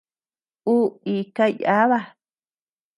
[0.73, 1.99] Uu ika yába.